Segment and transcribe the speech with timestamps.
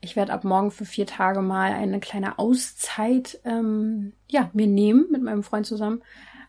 [0.00, 5.06] ich werde ab morgen für vier Tage mal eine kleine Auszeit ähm, ja, mir nehmen
[5.10, 6.02] mit meinem Freund zusammen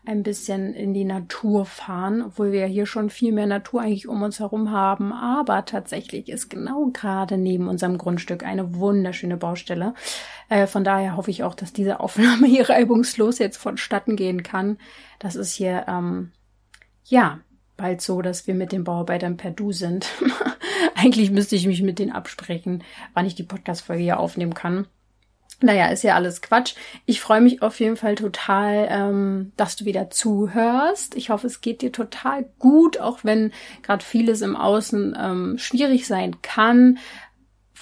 [0.04, 4.08] ein bisschen in die Natur fahren, obwohl wir ja hier schon viel mehr Natur eigentlich
[4.08, 5.12] um uns herum haben.
[5.12, 9.94] Aber tatsächlich ist genau gerade neben unserem Grundstück eine wunderschöne Baustelle.
[10.48, 14.78] Äh, von daher hoffe ich auch, dass diese Aufnahme hier reibungslos jetzt vonstatten gehen kann.
[15.20, 16.32] Das ist hier, ähm,
[17.04, 17.38] ja,
[17.82, 20.06] bald so, dass wir mit den Bauarbeitern per Du sind.
[20.94, 24.86] Eigentlich müsste ich mich mit denen absprechen, wann ich die Podcast-Folge hier aufnehmen kann.
[25.60, 26.74] Naja, ist ja alles Quatsch.
[27.06, 31.16] Ich freue mich auf jeden Fall total, ähm, dass du wieder zuhörst.
[31.16, 33.52] Ich hoffe, es geht dir total gut, auch wenn
[33.82, 36.98] gerade vieles im Außen ähm, schwierig sein kann.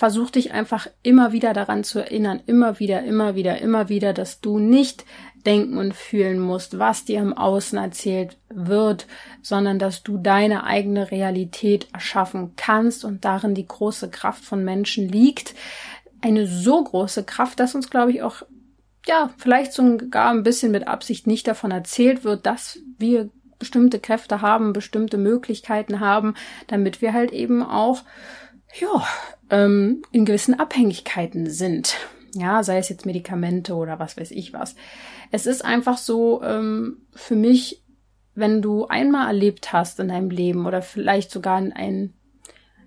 [0.00, 4.40] Versuch dich einfach immer wieder daran zu erinnern, immer wieder, immer wieder, immer wieder, dass
[4.40, 5.04] du nicht
[5.44, 9.06] denken und fühlen musst, was dir im Außen erzählt wird,
[9.42, 15.06] sondern dass du deine eigene Realität erschaffen kannst und darin die große Kraft von Menschen
[15.06, 15.54] liegt.
[16.22, 18.40] Eine so große Kraft, dass uns, glaube ich, auch,
[19.06, 24.40] ja, vielleicht sogar ein bisschen mit Absicht nicht davon erzählt wird, dass wir bestimmte Kräfte
[24.40, 26.36] haben, bestimmte Möglichkeiten haben,
[26.68, 28.02] damit wir halt eben auch,
[28.78, 29.06] ja,
[29.50, 31.96] ähm, in gewissen Abhängigkeiten sind.
[32.34, 34.76] Ja, sei es jetzt Medikamente oder was weiß ich was.
[35.32, 37.82] Es ist einfach so ähm, für mich,
[38.34, 42.14] wenn du einmal erlebt hast in deinem Leben oder vielleicht sogar in ein,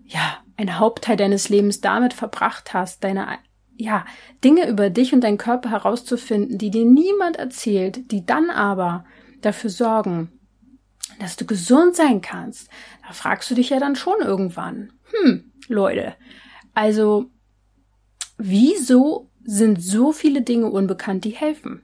[0.06, 3.28] ja, ein Hauptteil deines Lebens damit verbracht hast, deine
[3.76, 4.06] ja,
[4.44, 9.04] Dinge über dich und deinen Körper herauszufinden, die dir niemand erzählt, die dann aber
[9.42, 10.32] dafür sorgen,
[11.20, 12.70] dass du gesund sein kannst,
[13.06, 16.16] da fragst du dich ja dann schon irgendwann, hm, Leute,
[16.74, 17.26] also
[18.38, 21.84] wieso sind so viele Dinge unbekannt, die helfen?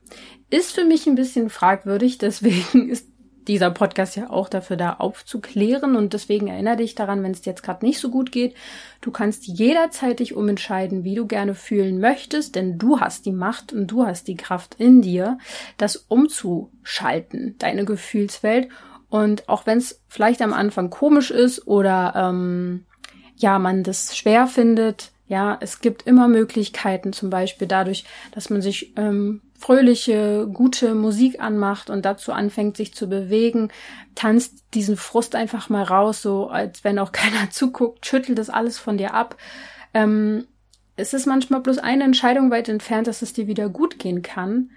[0.50, 3.10] Ist für mich ein bisschen fragwürdig, deswegen ist
[3.50, 7.64] dieser Podcast ja auch dafür da aufzuklären und deswegen erinnere dich daran, wenn es jetzt
[7.64, 8.54] gerade nicht so gut geht,
[9.02, 13.74] du kannst jederzeit dich umentscheiden, wie du gerne fühlen möchtest, denn du hast die Macht
[13.74, 15.40] und du hast die Kraft in dir,
[15.78, 18.70] das umzuschalten, deine Gefühlswelt
[19.10, 22.86] und auch wenn es vielleicht am Anfang komisch ist oder ähm,
[23.40, 28.64] ja man das schwer findet, ja, es gibt immer Möglichkeiten, zum Beispiel dadurch, dass man
[28.64, 33.70] sich ähm, fröhliche, gute Musik anmacht und dazu anfängt, sich zu bewegen,
[34.16, 38.80] tanzt diesen Frust einfach mal raus, so als wenn auch keiner zuguckt, schüttelt das alles
[38.80, 39.38] von dir ab.
[39.94, 40.46] Ähm,
[40.96, 44.72] es ist manchmal bloß eine Entscheidung weit entfernt, dass es dir wieder gut gehen kann.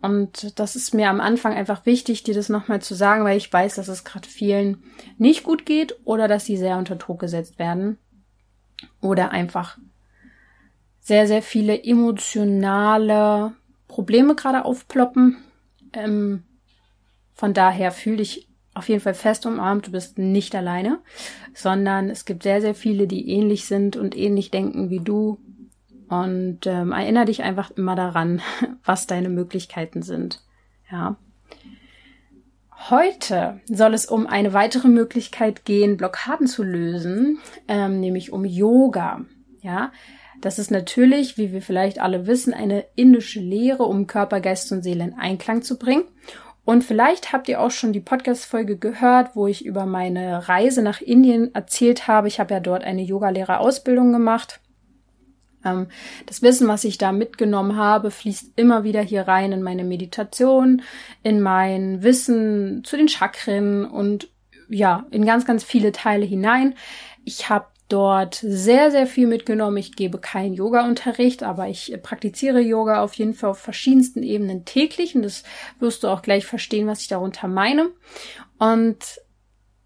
[0.00, 3.52] Und das ist mir am Anfang einfach wichtig, dir das nochmal zu sagen, weil ich
[3.52, 4.82] weiß, dass es gerade vielen
[5.16, 7.98] nicht gut geht oder dass sie sehr unter Druck gesetzt werden
[9.00, 9.78] oder einfach
[11.00, 13.52] sehr, sehr viele emotionale
[13.88, 15.38] Probleme gerade aufploppen.
[15.92, 16.44] Ähm,
[17.34, 19.86] von daher fühle dich auf jeden Fall fest umarmt.
[19.88, 21.00] Du bist nicht alleine,
[21.54, 25.38] sondern es gibt sehr, sehr viele, die ähnlich sind und ähnlich denken wie du.
[26.08, 28.40] Und ähm, erinnere dich einfach immer daran,
[28.84, 30.42] was deine Möglichkeiten sind.
[30.90, 31.16] Ja.
[32.90, 39.24] Heute soll es um eine weitere Möglichkeit gehen, Blockaden zu lösen, ähm, nämlich um Yoga.
[39.60, 39.90] Ja,
[40.40, 44.82] das ist natürlich, wie wir vielleicht alle wissen, eine indische Lehre, um Körper, Geist und
[44.82, 46.04] Seele in Einklang zu bringen.
[46.64, 51.00] Und vielleicht habt ihr auch schon die Podcast-Folge gehört, wo ich über meine Reise nach
[51.00, 52.28] Indien erzählt habe.
[52.28, 54.60] Ich habe ja dort eine Yogalehrerausbildung gemacht.
[55.68, 55.86] Ähm,
[56.26, 60.82] das Wissen, was ich da mitgenommen habe, fließt immer wieder hier rein in meine Meditation,
[61.22, 64.28] in mein Wissen zu den Chakren und
[64.68, 66.74] ja, in ganz, ganz viele Teile hinein.
[67.24, 69.78] Ich habe dort sehr, sehr viel mitgenommen.
[69.78, 75.14] Ich gebe keinen Yoga-Unterricht, aber ich praktiziere Yoga auf jeden Fall auf verschiedensten Ebenen täglich
[75.14, 75.42] und das
[75.80, 77.90] wirst du auch gleich verstehen, was ich darunter meine.
[78.58, 78.98] Und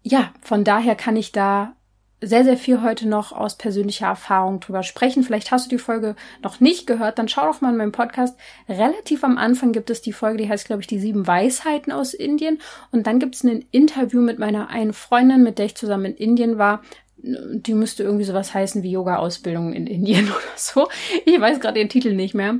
[0.01, 1.75] ja, von daher kann ich da
[2.23, 5.23] sehr, sehr viel heute noch aus persönlicher Erfahrung drüber sprechen.
[5.23, 8.37] Vielleicht hast du die Folge noch nicht gehört, dann schau doch mal in meinem Podcast.
[8.67, 12.13] Relativ am Anfang gibt es die Folge, die heißt, glaube ich, die sieben Weisheiten aus
[12.13, 12.59] Indien.
[12.91, 16.15] Und dann gibt es ein Interview mit meiner einen Freundin, mit der ich zusammen in
[16.15, 16.81] Indien war,
[17.23, 20.89] die müsste irgendwie sowas heißen wie Yoga-Ausbildung in Indien oder so.
[21.25, 22.55] Ich weiß gerade den Titel nicht mehr.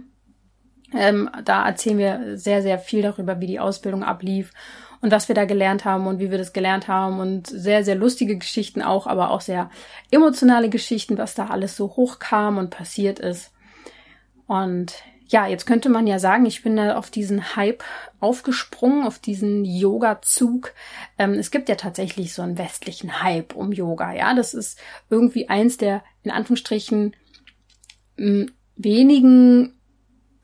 [0.96, 4.52] Ähm, da erzählen wir sehr, sehr viel darüber, wie die Ausbildung ablief
[5.04, 7.96] und was wir da gelernt haben und wie wir das gelernt haben und sehr, sehr
[7.96, 9.70] lustige Geschichten auch, aber auch sehr
[10.12, 13.52] emotionale Geschichten, was da alles so hochkam und passiert ist.
[14.48, 14.94] Und
[15.28, 17.84] ja, jetzt könnte man ja sagen, ich bin da auf diesen Hype
[18.22, 20.72] aufgesprungen, auf diesen Yoga-Zug.
[21.18, 24.34] Ähm, es gibt ja tatsächlich so einen westlichen Hype um Yoga, ja.
[24.34, 24.80] Das ist
[25.10, 27.14] irgendwie eins der, in Anführungsstrichen,
[28.78, 29.74] wenigen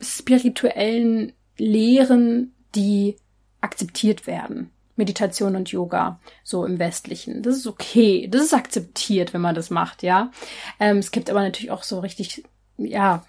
[0.01, 3.15] spirituellen Lehren, die
[3.61, 4.71] akzeptiert werden.
[4.95, 7.41] Meditation und Yoga, so im Westlichen.
[7.41, 8.27] Das ist okay.
[8.29, 10.31] Das ist akzeptiert, wenn man das macht, ja.
[10.79, 12.43] Ähm, es gibt aber natürlich auch so richtig,
[12.77, 13.23] ja,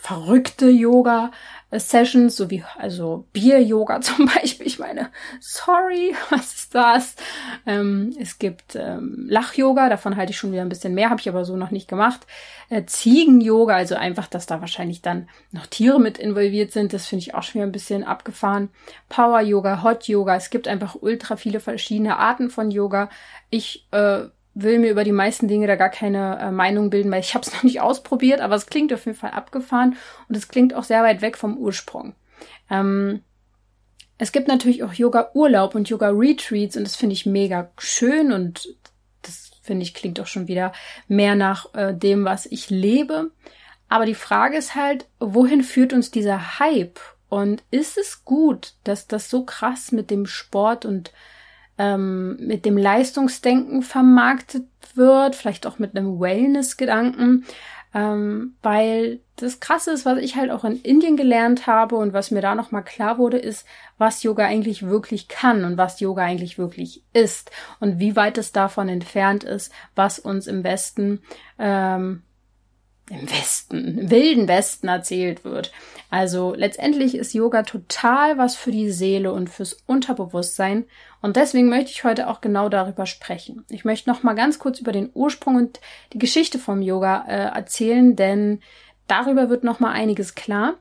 [0.00, 4.66] verrückte Yoga-Sessions, so wie also Bier-Yoga zum Beispiel.
[4.66, 5.10] Ich meine,
[5.40, 7.16] sorry, was ist das?
[7.66, 11.28] Ähm, es gibt ähm, Lach-Yoga, davon halte ich schon wieder ein bisschen mehr, habe ich
[11.28, 12.26] aber so noch nicht gemacht.
[12.68, 17.22] Äh, Ziegen-Yoga, also einfach, dass da wahrscheinlich dann noch Tiere mit involviert sind, das finde
[17.22, 18.70] ich auch schon wieder ein bisschen abgefahren.
[19.08, 23.10] Power-Yoga, Hot-Yoga, es gibt einfach ultra viele verschiedene Arten von Yoga.
[23.50, 27.20] Ich äh, will mir über die meisten Dinge da gar keine äh, Meinung bilden, weil
[27.20, 29.96] ich habe es noch nicht ausprobiert, aber es klingt auf jeden Fall abgefahren
[30.28, 32.14] und es klingt auch sehr weit weg vom Ursprung.
[32.70, 33.22] Ähm,
[34.18, 38.68] es gibt natürlich auch Yoga-Urlaub und Yoga-Retreats und das finde ich mega schön und
[39.22, 40.72] das finde ich klingt auch schon wieder
[41.08, 43.30] mehr nach äh, dem, was ich lebe.
[43.88, 46.98] Aber die Frage ist halt, wohin führt uns dieser Hype?
[47.28, 51.12] Und ist es gut, dass das so krass mit dem Sport und
[51.78, 57.44] ähm, mit dem Leistungsdenken vermarktet wird, vielleicht auch mit einem Wellness-Gedanken,
[57.94, 62.30] ähm, weil das Krasse ist, was ich halt auch in Indien gelernt habe und was
[62.30, 63.66] mir da nochmal klar wurde, ist,
[63.98, 68.52] was Yoga eigentlich wirklich kann und was Yoga eigentlich wirklich ist und wie weit es
[68.52, 71.20] davon entfernt ist, was uns im Westen
[71.58, 72.22] ähm,
[73.10, 75.72] im Westen, im wilden Westen erzählt wird.
[76.10, 80.84] Also letztendlich ist Yoga total was für die Seele und fürs Unterbewusstsein
[81.22, 83.64] und deswegen möchte ich heute auch genau darüber sprechen.
[83.70, 85.80] Ich möchte noch mal ganz kurz über den Ursprung und
[86.12, 88.60] die Geschichte vom Yoga äh, erzählen, denn
[89.06, 90.74] darüber wird noch mal einiges klar.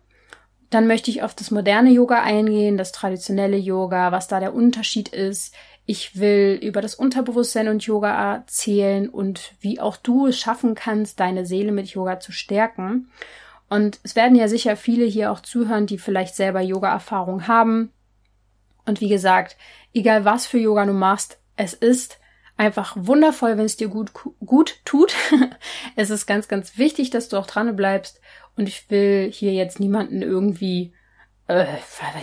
[0.71, 5.09] Dann möchte ich auf das moderne Yoga eingehen, das traditionelle Yoga, was da der Unterschied
[5.09, 5.53] ist,
[5.85, 11.19] ich will über das Unterbewusstsein und Yoga erzählen und wie auch du es schaffen kannst,
[11.19, 13.09] deine Seele mit Yoga zu stärken.
[13.69, 17.91] Und es werden ja sicher viele hier auch zuhören, die vielleicht selber Yoga-Erfahrung haben.
[18.85, 19.57] Und wie gesagt,
[19.93, 22.19] egal was für Yoga du machst, es ist
[22.57, 24.11] einfach wundervoll, wenn es dir gut,
[24.45, 25.15] gut tut.
[25.95, 28.21] es ist ganz, ganz wichtig, dass du auch dran bleibst.
[28.55, 30.93] Und ich will hier jetzt niemanden irgendwie
[31.51, 31.67] äh,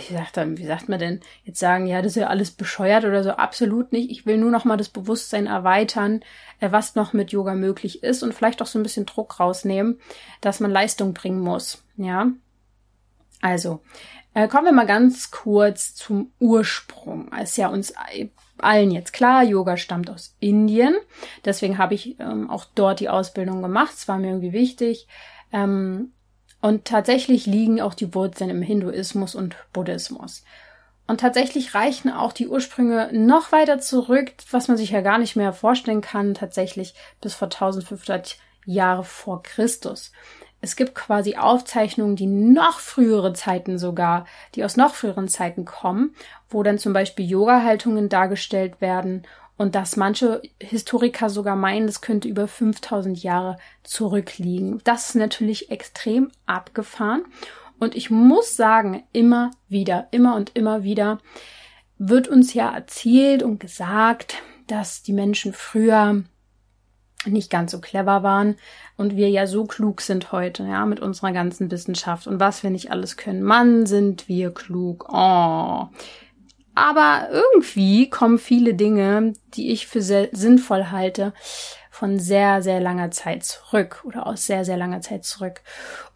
[0.07, 3.23] wie sagt, wie sagt man denn, jetzt sagen, ja, das ist ja alles bescheuert oder
[3.23, 4.09] so, absolut nicht.
[4.09, 6.21] Ich will nur noch mal das Bewusstsein erweitern,
[6.59, 9.99] äh, was noch mit Yoga möglich ist und vielleicht auch so ein bisschen Druck rausnehmen,
[10.41, 12.31] dass man Leistung bringen muss, ja.
[13.41, 13.81] Also,
[14.33, 17.31] äh, kommen wir mal ganz kurz zum Ursprung.
[17.33, 17.93] Ist ja uns
[18.57, 20.95] allen jetzt klar, Yoga stammt aus Indien.
[21.45, 23.93] Deswegen habe ich ähm, auch dort die Ausbildung gemacht.
[23.95, 25.07] Es war mir irgendwie wichtig.
[25.51, 26.11] Ähm,
[26.61, 30.43] und tatsächlich liegen auch die Wurzeln im Hinduismus und Buddhismus.
[31.07, 35.35] Und tatsächlich reichen auch die Ursprünge noch weiter zurück, was man sich ja gar nicht
[35.35, 40.11] mehr vorstellen kann, tatsächlich bis vor 1500 Jahre vor Christus.
[40.61, 46.13] Es gibt quasi Aufzeichnungen, die noch frühere Zeiten sogar, die aus noch früheren Zeiten kommen,
[46.49, 49.23] wo dann zum Beispiel Yoga-Haltungen dargestellt werden
[49.59, 54.79] und dass manche Historiker sogar meinen, das könnte über 5000 Jahre zurückliegen.
[54.85, 57.25] Das ist natürlich extrem abgefahren.
[57.77, 61.19] Und ich muss sagen, immer wieder, immer und immer wieder
[61.97, 64.35] wird uns ja erzählt und gesagt,
[64.67, 66.23] dass die Menschen früher
[67.25, 68.55] nicht ganz so clever waren
[68.95, 72.69] und wir ja so klug sind heute, ja, mit unserer ganzen Wissenschaft und was wir
[72.69, 73.43] nicht alles können.
[73.43, 75.09] Mann, sind wir klug.
[75.11, 75.87] Oh.
[76.79, 81.33] Aber irgendwie kommen viele Dinge, die ich für sinnvoll halte,
[81.91, 85.59] von sehr, sehr langer Zeit zurück oder aus sehr, sehr langer Zeit zurück.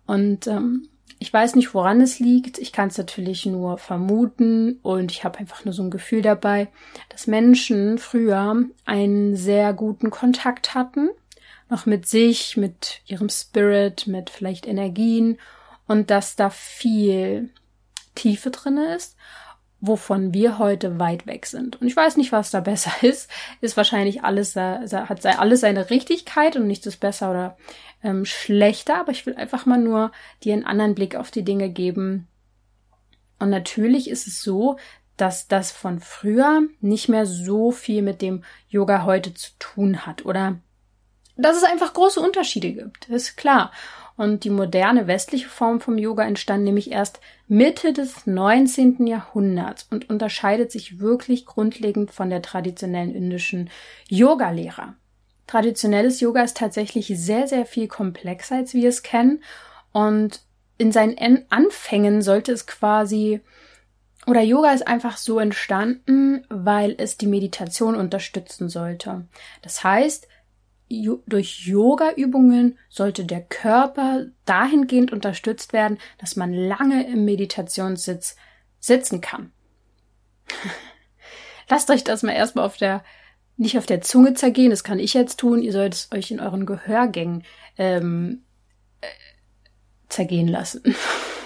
[0.06, 0.88] Und ähm,
[1.20, 2.60] ich weiß nicht, woran es liegt.
[2.60, 6.70] Ich kann es natürlich nur vermuten und ich habe einfach nur so ein Gefühl dabei,
[7.10, 11.10] dass Menschen früher einen sehr guten Kontakt hatten,
[11.70, 15.40] noch mit sich, mit ihrem Spirit, mit vielleicht Energien
[15.88, 17.50] und dass da viel
[18.16, 19.18] Tiefe drinne ist
[19.86, 21.82] wovon wir heute weit weg sind.
[21.82, 23.30] Und ich weiß nicht, was da besser ist.
[23.60, 27.58] Ist wahrscheinlich alles, hat alles seine Richtigkeit und nichts ist besser oder
[28.02, 28.98] ähm, schlechter.
[29.02, 32.30] Aber ich will einfach mal nur dir einen anderen Blick auf die Dinge geben.
[33.40, 34.78] Und natürlich ist es so,
[35.18, 40.26] dass das von früher nicht mehr so viel mit dem Yoga heute zu tun hat
[40.26, 40.60] oder
[41.36, 43.10] dass es einfach große Unterschiede gibt.
[43.10, 43.72] Ist klar.
[44.16, 49.08] Und die moderne westliche Form vom Yoga entstand nämlich erst Mitte des 19.
[49.08, 53.70] Jahrhunderts und unterscheidet sich wirklich grundlegend von der traditionellen indischen
[54.08, 54.94] Yoga-Lehre.
[55.48, 59.44] Traditionelles Yoga ist tatsächlich sehr, sehr viel komplexer, als wir es kennen.
[59.92, 60.42] Und
[60.78, 63.42] in seinen Anfängen sollte es quasi
[64.26, 69.26] oder Yoga ist einfach so entstanden, weil es die Meditation unterstützen sollte.
[69.62, 70.28] Das heißt,
[71.28, 78.36] durch Yoga-Übungen sollte der Körper dahingehend unterstützt werden, dass man lange im Meditationssitz
[78.80, 79.52] sitzen kann.
[81.70, 83.04] Lasst euch das mal erstmal auf der,
[83.58, 86.40] nicht auf der Zunge zergehen, das kann ich jetzt tun, ihr sollt es euch in
[86.40, 87.44] euren Gehörgängen
[87.78, 88.44] ähm,
[89.02, 89.08] äh,
[90.10, 90.96] zergehen lassen.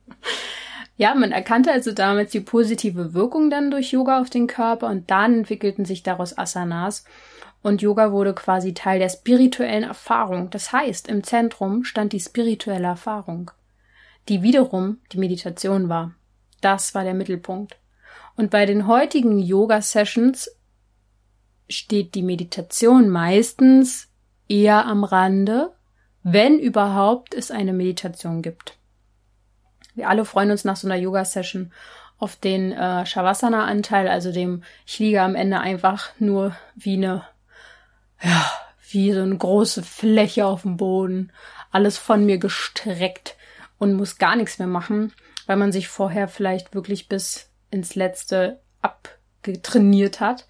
[0.97, 5.11] ja, man erkannte also damals die positive Wirkung dann durch Yoga auf den Körper und
[5.11, 7.05] dann entwickelten sich daraus Asanas
[7.63, 10.51] und Yoga wurde quasi Teil der spirituellen Erfahrung.
[10.51, 13.51] Das heißt, im Zentrum stand die spirituelle Erfahrung,
[14.29, 16.13] die wiederum die Meditation war.
[16.61, 17.77] Das war der Mittelpunkt.
[18.37, 20.51] Und bei den heutigen Yoga-Sessions
[21.69, 24.09] steht die Meditation meistens
[24.49, 25.73] eher am Rande,
[26.23, 28.77] wenn überhaupt es eine Meditation gibt.
[29.95, 31.73] Wir alle freuen uns nach so einer Yoga-Session
[32.19, 37.25] auf den äh, Shavasana-Anteil, also dem ich liege am Ende einfach nur wie eine
[38.23, 38.51] ja,
[38.91, 41.33] wie so eine große Fläche auf dem Boden,
[41.71, 43.37] alles von mir gestreckt
[43.79, 45.13] und muss gar nichts mehr machen,
[45.47, 50.47] weil man sich vorher vielleicht wirklich bis ins Letzte abgetrainiert hat.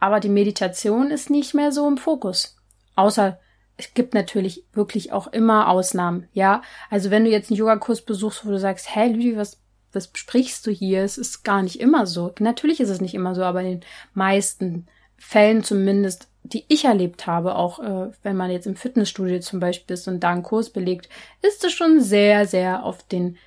[0.00, 2.56] Aber die Meditation ist nicht mehr so im Fokus.
[2.96, 3.38] Außer
[3.76, 6.62] es gibt natürlich wirklich auch immer Ausnahmen, ja.
[6.90, 9.60] Also wenn du jetzt einen Yogakurs besuchst, wo du sagst, hey Lüdi, was,
[9.92, 11.02] was sprichst du hier?
[11.02, 12.32] Es ist gar nicht immer so.
[12.38, 14.86] Natürlich ist es nicht immer so, aber in den meisten
[15.26, 19.94] Fällen zumindest die ich erlebt habe, auch äh, wenn man jetzt im Fitnessstudio zum Beispiel
[19.94, 21.08] ist und da einen Kurs belegt,
[21.40, 23.38] ist es schon sehr, sehr auf den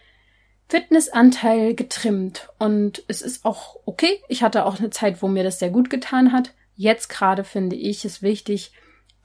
[0.68, 2.50] Fitnessanteil getrimmt.
[2.58, 4.20] Und es ist auch okay.
[4.28, 6.54] Ich hatte auch eine Zeit, wo mir das sehr gut getan hat.
[6.76, 8.72] Jetzt gerade finde ich es wichtig,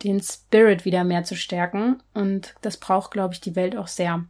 [0.05, 2.03] den Spirit wieder mehr zu stärken.
[2.13, 4.25] Und das braucht, glaube ich, die Welt auch sehr.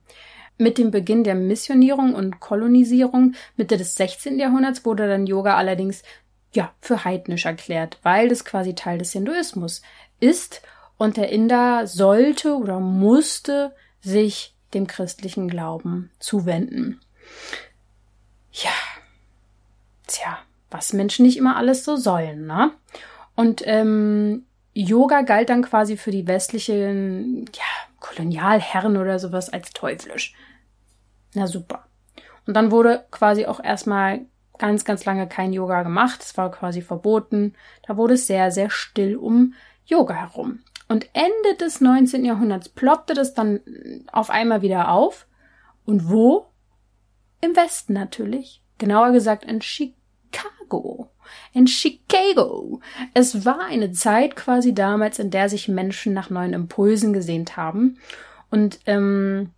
[0.56, 4.38] Mit dem Beginn der Missionierung und Kolonisierung Mitte des 16.
[4.38, 6.04] Jahrhunderts wurde dann Yoga allerdings
[6.54, 9.82] ja, für heidnisch erklärt, weil das quasi Teil des Hinduismus
[10.20, 10.62] ist
[10.98, 17.00] und der Inder sollte oder musste sich dem christlichen Glauben zuwenden.
[18.52, 18.70] Ja,
[20.06, 20.38] tja,
[20.70, 22.72] was Menschen nicht immer alles so sollen, ne?
[23.34, 24.44] Und ähm,
[24.74, 27.64] Yoga galt dann quasi für die westlichen ja,
[28.00, 30.34] Kolonialherren oder sowas als teuflisch.
[31.34, 31.86] Na super.
[32.46, 34.20] Und dann wurde quasi auch erstmal
[34.58, 36.22] ganz, ganz lange kein Yoga gemacht.
[36.22, 37.54] Es war quasi verboten.
[37.86, 39.54] Da wurde es sehr, sehr still um
[39.84, 40.60] Yoga herum.
[40.88, 42.24] Und Ende des 19.
[42.24, 43.60] Jahrhunderts ploppte das dann
[44.12, 45.26] auf einmal wieder auf.
[45.84, 46.46] Und wo?
[47.40, 48.62] Im Westen natürlich.
[48.78, 51.10] Genauer gesagt in Chicago.
[51.52, 52.80] In Chicago.
[53.14, 57.98] Es war eine Zeit quasi damals, in der sich Menschen nach neuen Impulsen gesehnt haben.
[58.50, 59.50] Und ähm,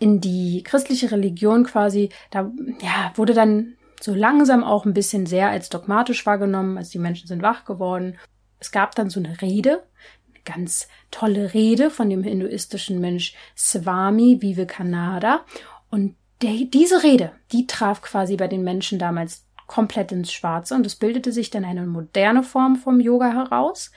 [0.00, 5.48] in die christliche Religion quasi, da ja, wurde dann so langsam auch ein bisschen sehr
[5.50, 8.18] als dogmatisch wahrgenommen, also die Menschen sind wach geworden.
[8.60, 9.82] Es gab dann so eine Rede,
[10.28, 15.44] eine ganz tolle Rede von dem hinduistischen Mensch Swami Vivekananda.
[15.90, 20.74] Und der, diese Rede, die traf quasi bei den Menschen damals komplett ins Schwarze.
[20.74, 23.90] Und es bildete sich dann eine moderne Form vom Yoga heraus,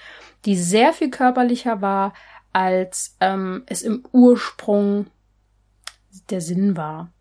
[0.46, 2.14] die sehr viel körperlicher war,
[2.54, 5.08] als ähm, es im Ursprung
[6.30, 7.12] der Sinn war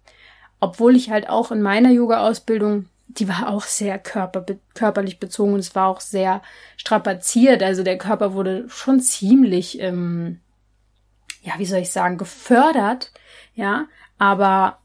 [0.60, 5.60] obwohl ich halt auch in meiner Yoga-Ausbildung, die war auch sehr körper, körperlich bezogen und
[5.60, 6.42] es war auch sehr
[6.76, 7.62] strapaziert.
[7.62, 10.40] Also der Körper wurde schon ziemlich, ähm,
[11.42, 13.12] ja, wie soll ich sagen, gefördert,
[13.54, 13.86] ja,
[14.18, 14.78] aber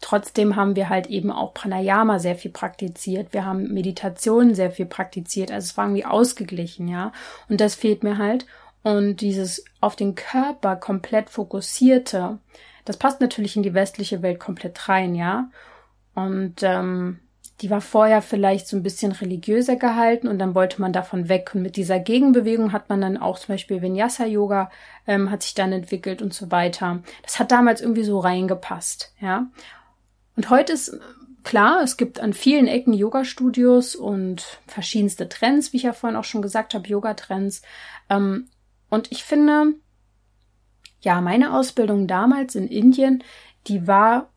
[0.00, 3.32] Trotzdem haben wir halt eben auch Pranayama sehr viel praktiziert.
[3.32, 5.50] Wir haben Meditation sehr viel praktiziert.
[5.50, 7.12] Also es war irgendwie ausgeglichen, ja.
[7.48, 8.46] Und das fehlt mir halt.
[8.82, 12.38] Und dieses auf den Körper komplett fokussierte,
[12.86, 15.50] das passt natürlich in die westliche Welt komplett rein, ja.
[16.14, 17.18] Und ähm,
[17.60, 21.50] die war vorher vielleicht so ein bisschen religiöser gehalten und dann wollte man davon weg.
[21.54, 24.70] Und mit dieser Gegenbewegung hat man dann auch zum Beispiel Vinyasa-Yoga
[25.06, 27.02] ähm, hat sich dann entwickelt und so weiter.
[27.22, 29.46] Das hat damals irgendwie so reingepasst, ja.
[30.36, 30.98] Und heute ist
[31.44, 36.24] klar, es gibt an vielen Ecken Yoga-Studios und verschiedenste Trends, wie ich ja vorhin auch
[36.24, 37.62] schon gesagt habe, Yoga-Trends.
[38.10, 38.48] Ähm,
[38.90, 39.74] und ich finde,
[41.06, 43.22] ja, meine Ausbildung damals in Indien,
[43.68, 44.28] die war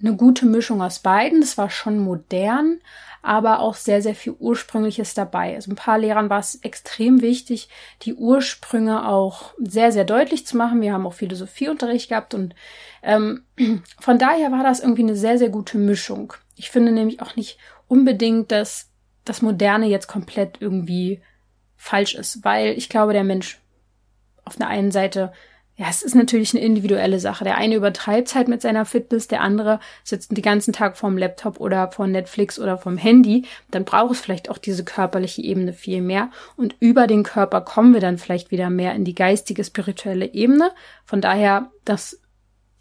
[0.00, 1.40] eine gute Mischung aus beiden.
[1.40, 2.80] Das war schon modern,
[3.22, 5.54] aber auch sehr, sehr viel Ursprüngliches dabei.
[5.54, 7.68] Also ein paar Lehrern war es extrem wichtig,
[8.02, 10.80] die Ursprünge auch sehr, sehr deutlich zu machen.
[10.80, 12.56] Wir haben auch Philosophieunterricht gehabt und
[13.04, 13.44] ähm,
[14.00, 16.32] von daher war das irgendwie eine sehr, sehr gute Mischung.
[16.56, 18.90] Ich finde nämlich auch nicht unbedingt, dass
[19.24, 21.22] das Moderne jetzt komplett irgendwie
[21.76, 23.60] falsch ist, weil ich glaube, der Mensch
[24.44, 25.32] auf der einen Seite
[25.76, 27.42] ja, es ist natürlich eine individuelle Sache.
[27.42, 31.58] Der eine übertreibt halt mit seiner Fitness, der andere sitzt den ganzen Tag vorm Laptop
[31.58, 33.44] oder vor Netflix oder vom Handy.
[33.72, 36.30] Dann braucht es vielleicht auch diese körperliche Ebene viel mehr.
[36.56, 40.70] Und über den Körper kommen wir dann vielleicht wieder mehr in die geistige, spirituelle Ebene.
[41.04, 42.20] Von daher, das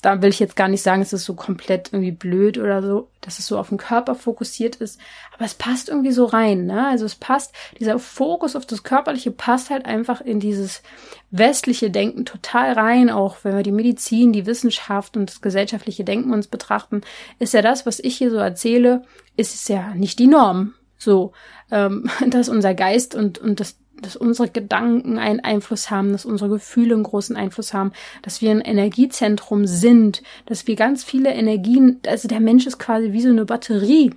[0.04, 3.08] da will ich jetzt gar nicht sagen, es ist so komplett irgendwie blöd oder so,
[3.22, 5.00] dass es so auf den Körper fokussiert ist.
[5.34, 6.88] Aber es passt irgendwie so rein, ne?
[6.88, 10.84] Also es passt, dieser Fokus auf das Körperliche passt halt einfach in dieses
[11.32, 16.34] westliche Denken total rein, auch wenn wir die Medizin, die Wissenschaft und das gesellschaftliche Denken
[16.34, 17.02] uns betrachten,
[17.40, 19.04] ist ja das, was ich hier so erzähle,
[19.38, 20.74] ist es ja nicht die Norm.
[20.98, 21.32] So,
[21.72, 26.50] ähm, dass unser Geist und, und das dass unsere Gedanken einen Einfluss haben, dass unsere
[26.50, 27.92] Gefühle einen großen Einfluss haben,
[28.22, 33.14] dass wir ein Energiezentrum sind, dass wir ganz viele Energien, also der Mensch ist quasi
[33.14, 34.14] wie so eine Batterie.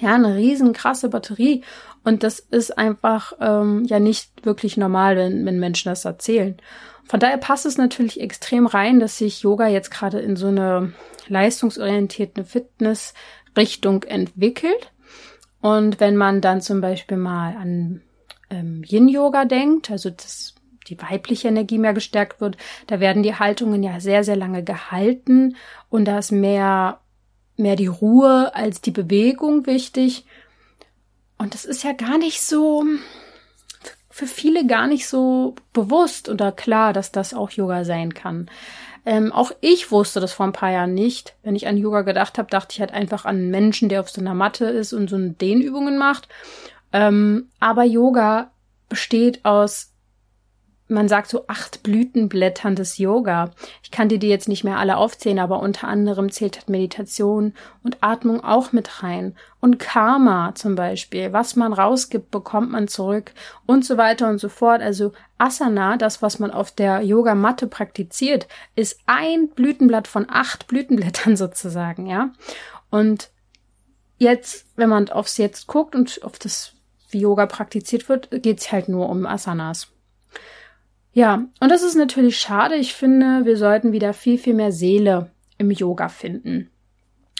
[0.00, 1.64] Ja, eine riesen krasse Batterie.
[2.04, 6.58] Und das ist einfach ähm, ja nicht wirklich normal, wenn, wenn Menschen das erzählen.
[7.04, 10.92] Von daher passt es natürlich extrem rein, dass sich Yoga jetzt gerade in so eine
[11.26, 14.92] leistungsorientierte Fitnessrichtung entwickelt.
[15.60, 18.02] Und wenn man dann zum Beispiel mal an
[18.50, 20.54] ähm, Yin-Yoga denkt, also dass
[20.88, 25.56] die weibliche Energie mehr gestärkt wird, da werden die Haltungen ja sehr, sehr lange gehalten
[25.90, 27.00] und da ist mehr,
[27.56, 30.24] mehr die Ruhe als die Bewegung wichtig.
[31.36, 32.84] Und das ist ja gar nicht so,
[34.10, 38.50] für viele gar nicht so bewusst oder klar, dass das auch Yoga sein kann.
[39.06, 41.34] Ähm, auch ich wusste das vor ein paar Jahren nicht.
[41.42, 44.10] Wenn ich an Yoga gedacht habe, dachte ich halt einfach an einen Menschen, der auf
[44.10, 46.28] so einer Matte ist und so Dehnübungen macht.
[46.92, 48.50] Ähm, aber Yoga
[48.88, 49.92] besteht aus,
[50.88, 53.50] man sagt so acht Blütenblättern des Yoga.
[53.82, 57.52] Ich kann dir die jetzt nicht mehr alle aufzählen, aber unter anderem zählt halt Meditation
[57.82, 59.36] und Atmung auch mit rein.
[59.60, 61.32] Und Karma zum Beispiel.
[61.32, 63.32] Was man rausgibt, bekommt man zurück
[63.66, 64.80] und so weiter und so fort.
[64.80, 71.36] Also Asana, das, was man auf der Yogamatte praktiziert, ist ein Blütenblatt von acht Blütenblättern
[71.36, 72.30] sozusagen, ja.
[72.90, 73.30] Und
[74.16, 76.77] jetzt, wenn man aufs Jetzt guckt und auf das
[77.10, 79.88] wie Yoga praktiziert wird, geht's halt nur um Asanas.
[81.12, 82.76] Ja, und das ist natürlich schade.
[82.76, 86.70] Ich finde, wir sollten wieder viel, viel mehr Seele im Yoga finden.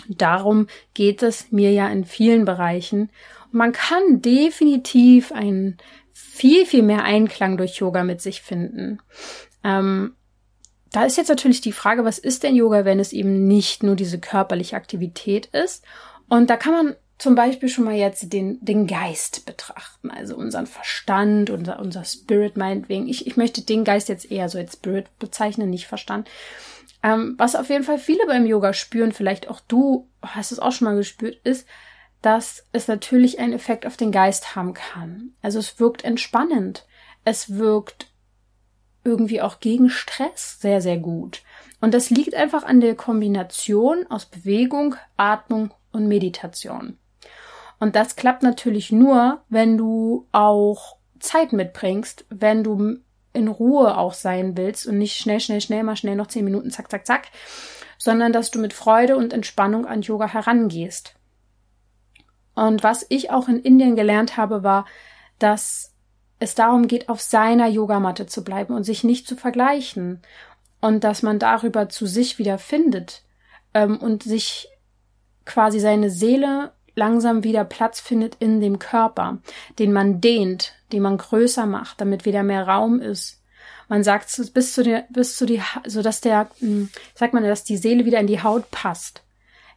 [0.09, 3.11] Darum geht es mir ja in vielen Bereichen.
[3.51, 5.77] Man kann definitiv einen
[6.13, 9.01] viel, viel mehr Einklang durch Yoga mit sich finden.
[9.63, 10.15] Ähm,
[10.93, 13.97] da ist jetzt natürlich die Frage, was ist denn Yoga, wenn es eben nicht nur
[13.97, 15.85] diese körperliche Aktivität ist?
[16.29, 20.67] Und da kann man zum Beispiel schon mal jetzt den, den Geist betrachten, also unseren
[20.67, 23.09] Verstand, unser, unser Spirit meinetwegen.
[23.09, 26.29] Ich, ich möchte den Geist jetzt eher so als Spirit bezeichnen, nicht Verstand.
[27.03, 30.73] Ähm, was auf jeden Fall viele beim Yoga spüren, vielleicht auch du hast es auch
[30.73, 31.67] schon mal gespürt, ist,
[32.23, 35.33] dass es natürlich einen Effekt auf den Geist haben kann.
[35.43, 36.87] Also es wirkt entspannend.
[37.25, 38.13] Es wirkt
[39.05, 41.43] irgendwie auch gegen Stress sehr, sehr gut.
[41.81, 46.97] Und das liegt einfach an der Kombination aus Bewegung, Atmung und Meditation.
[47.81, 52.99] Und das klappt natürlich nur, wenn du auch Zeit mitbringst, wenn du
[53.33, 56.71] in Ruhe auch sein willst und nicht schnell, schnell, schnell, mal schnell noch zehn Minuten,
[56.71, 57.29] zack, zack, zack,
[57.99, 61.15] sondern dass du mit Freude und Entspannung an Yoga herangehst.
[62.55, 64.87] Und was ich auch in Indien gelernt habe, war,
[65.39, 65.95] dass
[66.41, 70.23] es darum geht, auf seiner Yogamatte zu bleiben und sich nicht zu vergleichen.
[70.81, 73.25] Und dass man darüber zu sich wieder findet
[73.75, 74.69] ähm, und sich
[75.45, 79.39] quasi seine Seele langsam wieder Platz findet in dem Körper,
[79.79, 83.43] den man dehnt, den man größer macht, damit wieder mehr Raum ist.
[83.89, 87.65] Man sagt bis zu der, bis zu die, so dass der, hm, sagt man, dass
[87.65, 89.23] die Seele wieder in die Haut passt.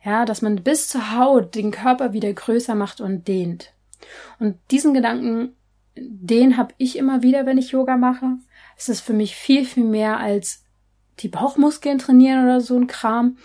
[0.04, 3.72] Ja, dass man bis zur Haut den Körper wieder größer macht und dehnt.
[4.40, 5.56] Und diesen Gedanken,
[5.96, 8.38] den habe ich immer wieder, wenn ich Yoga mache.
[8.76, 10.64] Es ist für mich viel, viel mehr als
[11.20, 13.38] die Bauchmuskeln trainieren oder so ein Kram.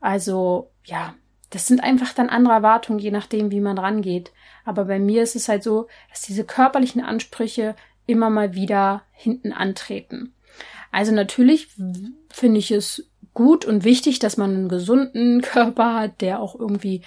[0.00, 1.14] Also, ja,
[1.54, 4.32] das sind einfach dann andere Erwartungen, je nachdem, wie man rangeht.
[4.64, 9.52] Aber bei mir ist es halt so, dass diese körperlichen Ansprüche immer mal wieder hinten
[9.52, 10.34] antreten.
[10.90, 11.68] Also natürlich
[12.28, 17.02] finde ich es gut und wichtig, dass man einen gesunden Körper hat, der auch irgendwie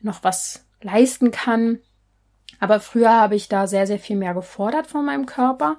[0.00, 1.78] noch was leisten kann.
[2.60, 5.76] Aber früher habe ich da sehr, sehr viel mehr gefordert von meinem Körper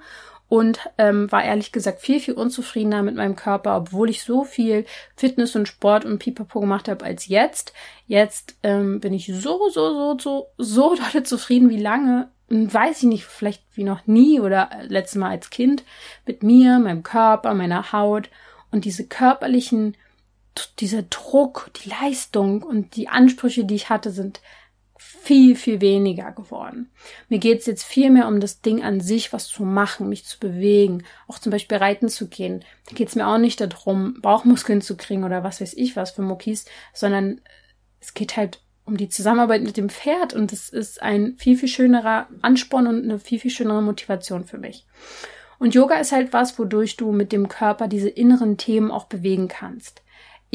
[0.48, 4.84] und ähm, war ehrlich gesagt viel, viel unzufriedener mit meinem Körper, obwohl ich so viel
[5.16, 7.72] Fitness und Sport und Pipapo gemacht habe als jetzt.
[8.06, 12.28] Jetzt ähm, bin ich so, so, so, so, so dolle zufrieden wie lange.
[12.48, 15.82] Weiß ich nicht, vielleicht wie noch nie oder letztes Mal als Kind
[16.26, 18.28] mit mir, meinem Körper, meiner Haut
[18.70, 19.96] und diese körperlichen,
[20.78, 24.40] dieser Druck, die Leistung und die Ansprüche, die ich hatte, sind
[25.24, 26.90] viel, viel weniger geworden.
[27.28, 30.38] Mir geht's jetzt viel mehr um das Ding an sich, was zu machen, mich zu
[30.38, 32.64] bewegen, auch zum Beispiel reiten zu gehen.
[32.88, 36.22] Da geht's mir auch nicht darum, Bauchmuskeln zu kriegen oder was weiß ich was für
[36.22, 37.40] Muckis, sondern
[38.00, 41.70] es geht halt um die Zusammenarbeit mit dem Pferd und es ist ein viel, viel
[41.70, 44.86] schönerer Ansporn und eine viel, viel schönere Motivation für mich.
[45.58, 49.48] Und Yoga ist halt was, wodurch du mit dem Körper diese inneren Themen auch bewegen
[49.48, 50.02] kannst.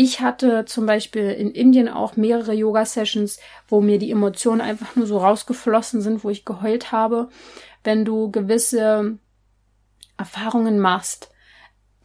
[0.02, 5.06] Ich hatte zum Beispiel in Indien auch mehrere Yoga-Sessions, wo mir die Emotionen einfach nur
[5.06, 7.28] so rausgeflossen sind, wo ich geheult habe.
[7.84, 9.18] Wenn du gewisse
[10.18, 11.32] Erfahrungen machst,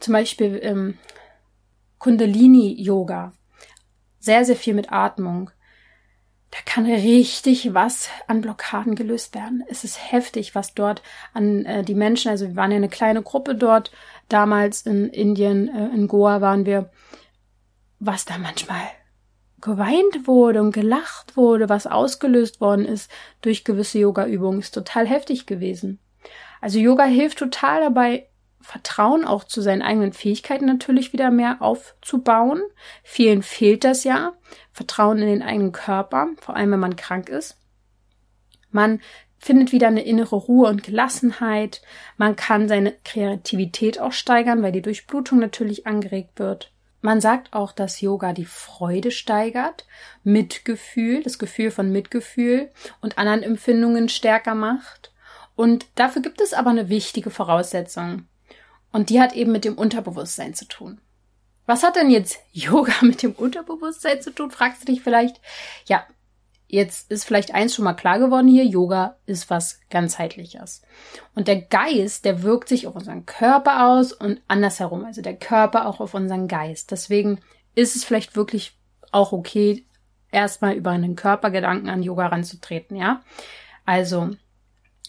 [0.01, 0.97] zum Beispiel ähm,
[1.99, 3.31] Kundalini-Yoga,
[4.19, 5.51] sehr, sehr viel mit Atmung,
[6.51, 9.63] da kann richtig was an Blockaden gelöst werden.
[9.69, 11.01] Es ist heftig, was dort
[11.33, 13.93] an äh, die Menschen, also wir waren ja eine kleine Gruppe dort,
[14.27, 16.89] damals in Indien, äh, in Goa waren wir,
[18.05, 18.87] was da manchmal
[19.61, 23.09] geweint wurde und gelacht wurde, was ausgelöst worden ist
[23.41, 25.99] durch gewisse Yoga-Übungen, ist total heftig gewesen.
[26.61, 28.27] Also Yoga hilft total dabei,
[28.61, 32.61] Vertrauen auch zu seinen eigenen Fähigkeiten natürlich wieder mehr aufzubauen.
[33.03, 34.33] Vielen fehlt das ja.
[34.71, 37.57] Vertrauen in den eigenen Körper, vor allem wenn man krank ist.
[38.71, 39.01] Man
[39.37, 41.81] findet wieder eine innere Ruhe und Gelassenheit.
[42.17, 46.74] Man kann seine Kreativität auch steigern, weil die Durchblutung natürlich angeregt wird.
[47.05, 49.85] Man sagt auch, dass Yoga die Freude steigert,
[50.23, 55.13] Mitgefühl, das Gefühl von Mitgefühl und anderen Empfindungen stärker macht.
[55.55, 58.27] Und dafür gibt es aber eine wichtige Voraussetzung.
[58.91, 60.99] Und die hat eben mit dem Unterbewusstsein zu tun.
[61.67, 65.39] Was hat denn jetzt Yoga mit dem Unterbewusstsein zu tun, fragst du dich vielleicht?
[65.85, 66.07] Ja,
[66.67, 70.81] jetzt ist vielleicht eins schon mal klar geworden hier, Yoga ist was ganzheitliches.
[71.33, 75.87] Und der Geist, der wirkt sich auf unseren Körper aus und andersherum, also der Körper
[75.87, 76.91] auch auf unseren Geist.
[76.91, 77.39] Deswegen
[77.75, 78.77] ist es vielleicht wirklich
[79.11, 79.85] auch okay,
[80.31, 83.21] erstmal über einen Körpergedanken an Yoga ranzutreten, ja?
[83.85, 84.31] Also,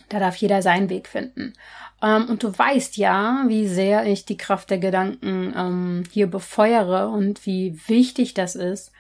[0.08, 1.54] da darf jeder seinen Weg finden.
[2.02, 7.10] Ähm, und du weißt ja, wie sehr ich die Kraft der Gedanken ähm, hier befeuere
[7.10, 8.92] und wie wichtig das ist.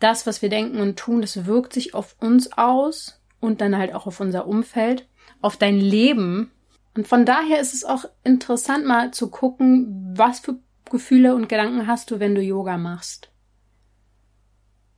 [0.00, 3.94] Das, was wir denken und tun, das wirkt sich auf uns aus und dann halt
[3.94, 5.06] auch auf unser Umfeld,
[5.40, 6.50] auf dein Leben.
[6.96, 10.58] Und von daher ist es auch interessant mal zu gucken, was für
[10.90, 13.30] Gefühle und Gedanken hast du, wenn du Yoga machst.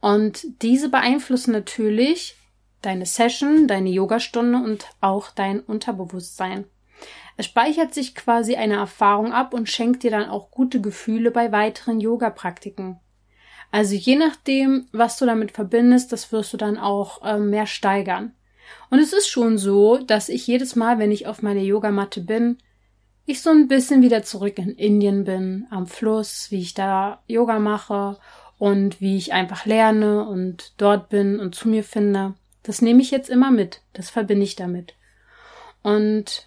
[0.00, 2.36] Und diese beeinflussen natürlich
[2.80, 6.64] deine Session, deine Yogastunde und auch dein Unterbewusstsein.
[7.36, 11.52] Es speichert sich quasi eine Erfahrung ab und schenkt dir dann auch gute Gefühle bei
[11.52, 12.98] weiteren Yoga-Praktiken.
[13.72, 18.32] Also je nachdem, was du damit verbindest, das wirst du dann auch äh, mehr steigern.
[18.90, 22.58] Und es ist schon so, dass ich jedes Mal, wenn ich auf meine Yogamatte bin,
[23.24, 27.58] ich so ein bisschen wieder zurück in Indien bin, am Fluss, wie ich da Yoga
[27.58, 28.18] mache
[28.58, 32.34] und wie ich einfach lerne und dort bin und zu mir finde.
[32.62, 33.80] Das nehme ich jetzt immer mit.
[33.94, 34.94] Das verbinde ich damit.
[35.82, 36.46] Und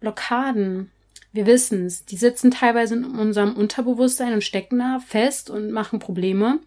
[0.00, 0.92] Blockaden,
[1.36, 5.98] wir wissen es, die sitzen teilweise in unserem Unterbewusstsein und stecken da fest und machen
[5.98, 6.58] Probleme.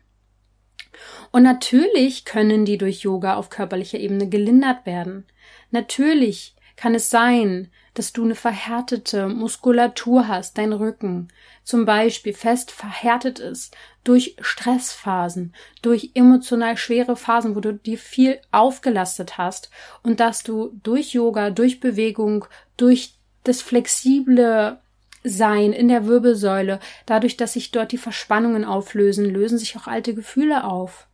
[1.32, 5.26] Und natürlich können die durch Yoga auf körperlicher Ebene gelindert werden.
[5.72, 11.28] Natürlich kann es sein, dass du eine verhärtete Muskulatur hast, dein Rücken
[11.64, 18.40] zum Beispiel fest verhärtet ist durch Stressphasen, durch emotional schwere Phasen, wo du dir viel
[18.52, 19.70] aufgelastet hast
[20.02, 22.46] und dass du durch Yoga, durch Bewegung,
[22.78, 24.80] durch das flexible
[25.24, 30.14] Sein in der Wirbelsäule, dadurch, dass sich dort die Verspannungen auflösen, lösen sich auch alte
[30.14, 31.08] Gefühle auf.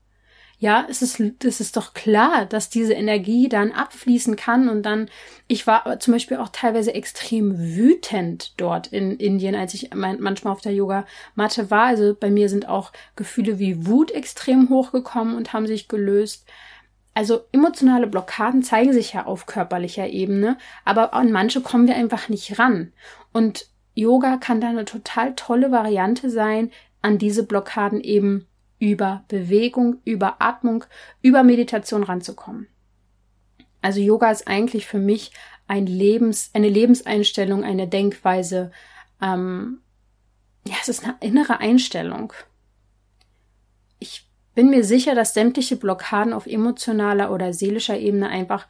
[0.58, 5.10] Ja, es ist, es ist doch klar, dass diese Energie dann abfließen kann und dann,
[5.48, 10.62] ich war zum Beispiel auch teilweise extrem wütend dort in Indien, als ich manchmal auf
[10.62, 11.88] der Yogamatte war.
[11.88, 16.46] Also bei mir sind auch Gefühle wie Wut extrem hochgekommen und haben sich gelöst.
[17.16, 22.28] Also emotionale Blockaden zeigen sich ja auf körperlicher Ebene, aber an manche kommen wir einfach
[22.28, 22.92] nicht ran.
[23.32, 28.48] Und Yoga kann da eine total tolle Variante sein, an diese Blockaden eben
[28.80, 30.84] über Bewegung, über Atmung,
[31.22, 32.68] über Meditation ranzukommen.
[33.82, 35.32] Also Yoga ist eigentlich für mich
[35.68, 38.72] ein Lebens, eine Lebenseinstellung, eine Denkweise.
[39.22, 39.80] Ähm,
[40.68, 42.34] ja, es ist eine innere Einstellung.
[44.56, 48.68] Bin mir sicher, dass sämtliche Blockaden auf emotionaler oder seelischer Ebene einfach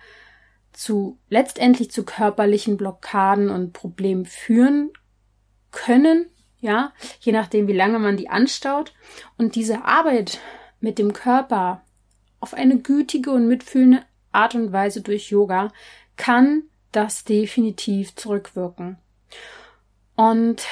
[0.73, 4.91] zu letztendlich zu körperlichen Blockaden und Problemen führen
[5.71, 6.25] können,
[6.59, 8.93] ja, je nachdem, wie lange man die anstaut.
[9.37, 10.39] Und diese Arbeit
[10.79, 11.83] mit dem Körper
[12.39, 15.71] auf eine gütige und mitfühlende Art und Weise durch Yoga
[16.17, 18.97] kann das definitiv zurückwirken.
[20.15, 20.65] Und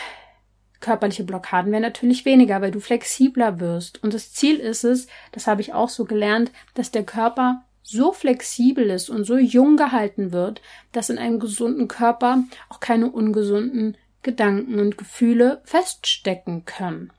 [0.83, 4.03] körperliche Blockaden werden natürlich weniger, weil du flexibler wirst.
[4.03, 8.11] Und das Ziel ist es, das habe ich auch so gelernt, dass der Körper so
[8.11, 13.97] flexibel ist und so jung gehalten wird, dass in einem gesunden Körper auch keine ungesunden
[14.21, 17.11] Gedanken und Gefühle feststecken können.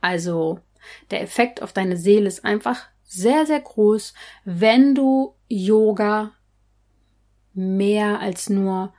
[0.00, 0.60] Also
[1.10, 4.14] der Effekt auf deine Seele ist einfach sehr, sehr groß,
[4.44, 6.32] wenn du Yoga
[7.54, 8.94] mehr als nur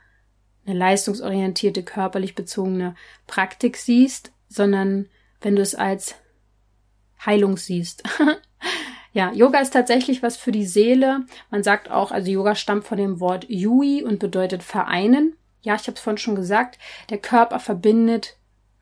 [0.66, 2.94] eine leistungsorientierte, körperlich bezogene
[3.26, 5.08] Praktik siehst, sondern
[5.40, 6.14] wenn du es als
[7.24, 8.02] Heilung siehst.
[9.12, 11.24] ja, Yoga ist tatsächlich was für die Seele.
[11.50, 15.36] Man sagt auch, also Yoga stammt von dem Wort Yui und bedeutet vereinen.
[15.62, 16.78] Ja, ich habe es vorhin schon gesagt,
[17.10, 18.36] der Körper verbindet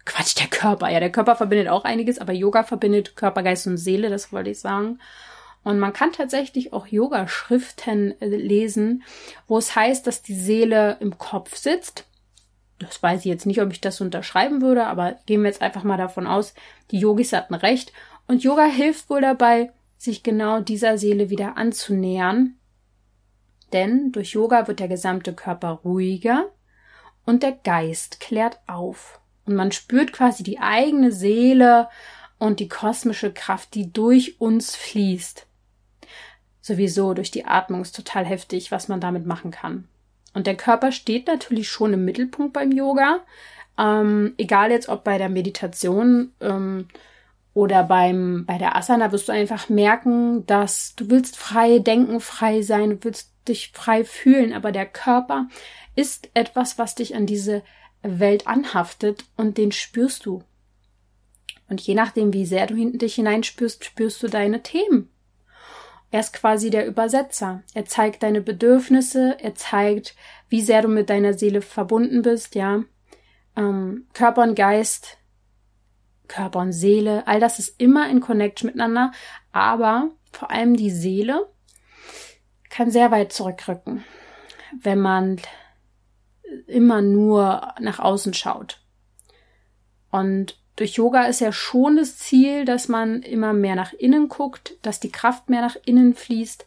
[0.06, 0.88] Quatsch, der Körper.
[0.88, 4.50] Ja, der Körper verbindet auch einiges, aber Yoga verbindet Körper, Geist und Seele, das wollte
[4.50, 4.98] ich sagen.
[5.62, 9.02] Und man kann tatsächlich auch Yoga-Schriften äh, lesen,
[9.46, 12.06] wo es heißt, dass die Seele im Kopf sitzt.
[12.78, 15.84] Das weiß ich jetzt nicht, ob ich das unterschreiben würde, aber gehen wir jetzt einfach
[15.84, 16.54] mal davon aus,
[16.90, 17.92] die Yogis hatten recht.
[18.26, 22.56] Und Yoga hilft wohl dabei, sich genau dieser Seele wieder anzunähern.
[23.74, 26.46] Denn durch Yoga wird der gesamte Körper ruhiger
[27.26, 29.20] und der Geist klärt auf.
[29.44, 31.88] Und man spürt quasi die eigene Seele
[32.38, 35.46] und die kosmische Kraft, die durch uns fließt.
[36.60, 39.88] Sowieso durch die Atmung ist total heftig, was man damit machen kann.
[40.34, 43.20] Und der Körper steht natürlich schon im Mittelpunkt beim Yoga.
[43.78, 46.88] Ähm, egal jetzt ob bei der Meditation ähm,
[47.54, 52.62] oder beim, bei der Asana wirst du einfach merken, dass du willst frei denken, frei
[52.62, 55.48] sein, du willst dich frei fühlen, aber der Körper
[55.96, 57.62] ist etwas, was dich an diese
[58.02, 60.42] Welt anhaftet und den spürst du.
[61.68, 65.09] Und je nachdem, wie sehr du dich hineinspürst, spürst du deine Themen.
[66.10, 67.62] Er ist quasi der Übersetzer.
[67.72, 70.16] Er zeigt deine Bedürfnisse, er zeigt,
[70.48, 72.82] wie sehr du mit deiner Seele verbunden bist, ja.
[73.56, 75.18] Ähm, Körper und Geist,
[76.26, 79.12] Körper und Seele, all das ist immer in Connection miteinander,
[79.52, 81.48] aber vor allem die Seele
[82.68, 84.04] kann sehr weit zurückrücken,
[84.80, 85.40] wenn man
[86.66, 88.80] immer nur nach außen schaut.
[90.10, 94.78] Und durch Yoga ist ja schon das Ziel, dass man immer mehr nach innen guckt,
[94.80, 96.64] dass die Kraft mehr nach innen fließt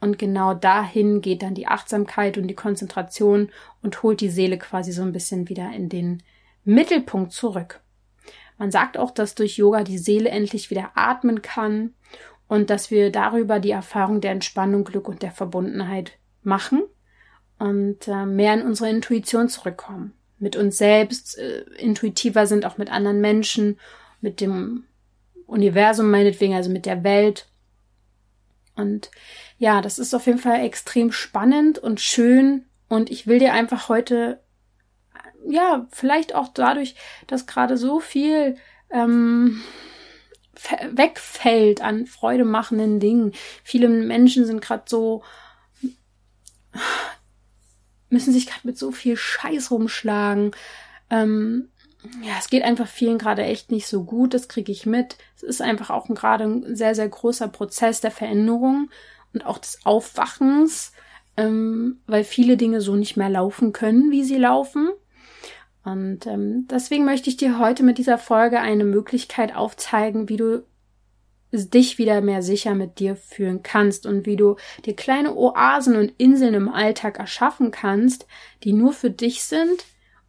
[0.00, 3.50] und genau dahin geht dann die Achtsamkeit und die Konzentration
[3.82, 6.22] und holt die Seele quasi so ein bisschen wieder in den
[6.64, 7.80] Mittelpunkt zurück.
[8.58, 11.94] Man sagt auch, dass durch Yoga die Seele endlich wieder atmen kann
[12.48, 16.82] und dass wir darüber die Erfahrung der Entspannung, Glück und der Verbundenheit machen
[17.58, 20.12] und äh, mehr in unsere Intuition zurückkommen
[20.44, 23.80] mit uns selbst äh, intuitiver sind, auch mit anderen Menschen,
[24.20, 24.84] mit dem
[25.46, 27.46] Universum meinetwegen, also mit der Welt.
[28.76, 29.10] Und
[29.56, 32.66] ja, das ist auf jeden Fall extrem spannend und schön.
[32.88, 34.40] Und ich will dir einfach heute,
[35.48, 36.94] ja, vielleicht auch dadurch,
[37.26, 38.56] dass gerade so viel
[38.90, 39.62] ähm,
[40.90, 43.32] wegfällt an freudemachenden Dingen.
[43.62, 45.22] Viele Menschen sind gerade so
[48.14, 50.52] müssen sich gerade mit so viel Scheiß rumschlagen.
[51.10, 51.68] Ähm,
[52.22, 55.16] ja, es geht einfach vielen gerade echt nicht so gut, das kriege ich mit.
[55.36, 58.90] Es ist einfach auch gerade ein sehr, sehr großer Prozess der Veränderung
[59.32, 60.92] und auch des Aufwachens,
[61.36, 64.90] ähm, weil viele Dinge so nicht mehr laufen können, wie sie laufen.
[65.82, 70.64] Und ähm, deswegen möchte ich dir heute mit dieser Folge eine Möglichkeit aufzeigen, wie du
[71.58, 76.12] dich wieder mehr sicher mit dir fühlen kannst und wie du dir kleine Oasen und
[76.18, 78.26] Inseln im Alltag erschaffen kannst,
[78.62, 79.84] die nur für dich sind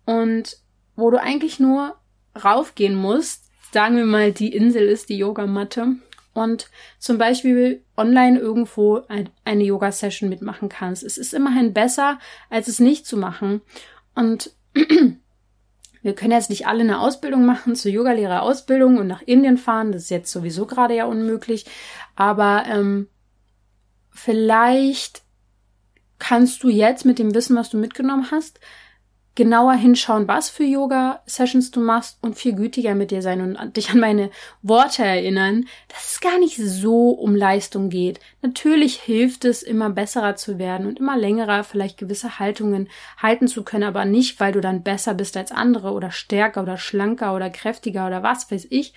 [0.05, 0.57] und
[0.95, 1.95] wo du eigentlich nur
[2.43, 3.45] raufgehen musst.
[3.71, 5.95] Sagen wir mal, die Insel ist die Yogamatte
[6.33, 9.01] und zum Beispiel online irgendwo
[9.43, 11.03] eine Yoga-Session mitmachen kannst.
[11.03, 13.61] Es ist immerhin besser, als es nicht zu machen.
[14.15, 14.51] Und
[16.05, 19.91] wir können jetzt nicht alle eine Ausbildung machen zur Yogalehrerausbildung und nach Indien fahren.
[19.91, 21.65] Das ist jetzt sowieso gerade ja unmöglich.
[22.15, 23.07] Aber ähm,
[24.11, 25.23] vielleicht
[26.19, 28.59] kannst du jetzt mit dem Wissen, was du mitgenommen hast,
[29.35, 33.91] genauer hinschauen, was für Yoga-Sessions du machst und viel gütiger mit dir sein und dich
[33.91, 34.29] an meine
[34.61, 38.21] Worte erinnern, dass es gar nicht so um Leistung geht.
[38.41, 43.63] Natürlich hilft es, immer besserer zu werden und immer längerer vielleicht gewisse Haltungen halten zu
[43.63, 47.49] können, aber nicht, weil du dann besser bist als andere oder stärker oder schlanker oder
[47.49, 48.93] kräftiger oder was weiß ich,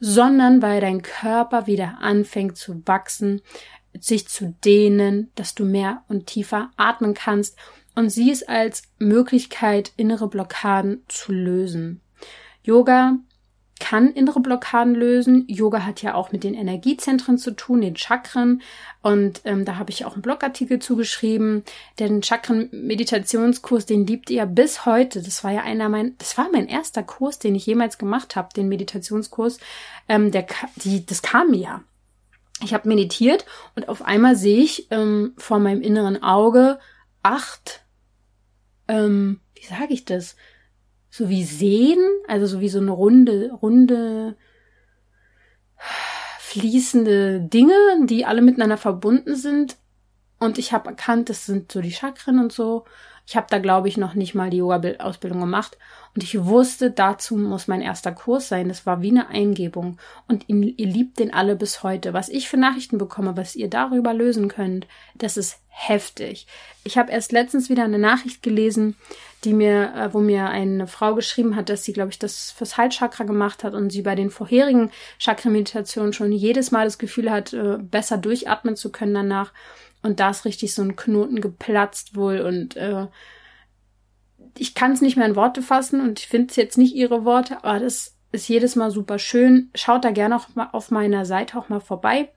[0.00, 3.42] sondern weil dein Körper wieder anfängt zu wachsen,
[3.98, 7.56] sich zu dehnen, dass du mehr und tiefer atmen kannst
[7.94, 12.00] und sieh es als Möglichkeit, innere Blockaden zu lösen.
[12.62, 13.18] Yoga
[13.82, 15.44] kann innere Blockaden lösen.
[15.48, 18.62] Yoga hat ja auch mit den Energiezentren zu tun, den Chakren.
[19.02, 21.64] Und ähm, da habe ich auch einen Blogartikel zugeschrieben.
[21.98, 25.20] Den Chakren-Meditationskurs, den liebt ihr bis heute.
[25.20, 28.50] Das war ja einer mein, das war mein erster Kurs, den ich jemals gemacht habe,
[28.54, 29.58] den Meditationskurs.
[30.08, 31.84] Ähm, der, die, das kam mir ja
[32.64, 33.44] ich habe meditiert
[33.74, 36.78] und auf einmal sehe ich ähm, vor meinem inneren Auge
[37.22, 37.84] acht,
[38.88, 40.36] ähm, wie sage ich das?
[41.10, 44.36] So wie Seen, also so wie so eine runde, runde,
[46.38, 49.76] fließende Dinge, die alle miteinander verbunden sind.
[50.38, 52.84] Und ich habe erkannt, das sind so die Chakren und so.
[53.32, 55.78] Ich habe da, glaube ich, noch nicht mal die Yoga-Ausbildung gemacht.
[56.14, 58.68] Und ich wusste, dazu muss mein erster Kurs sein.
[58.68, 59.96] Das war wie eine Eingebung.
[60.28, 62.12] Und ihr, ihr liebt den alle bis heute.
[62.12, 66.46] Was ich für Nachrichten bekomme, was ihr darüber lösen könnt, das ist heftig.
[66.84, 68.96] Ich habe erst letztens wieder eine Nachricht gelesen,
[69.44, 72.76] die mir, äh, wo mir eine Frau geschrieben hat, dass sie, glaube ich, das fürs
[72.76, 77.54] Halschakra gemacht hat und sie bei den vorherigen Chakra-Meditationen schon jedes Mal das Gefühl hat,
[77.54, 79.52] äh, besser durchatmen zu können danach.
[80.02, 83.06] Und da ist richtig so ein Knoten geplatzt wohl und äh,
[84.58, 87.24] ich kann es nicht mehr in Worte fassen und ich finde es jetzt nicht ihre
[87.24, 89.70] Worte, aber das ist jedes Mal super schön.
[89.74, 92.30] Schaut da gerne auch mal auf meiner Seite auch mal vorbei.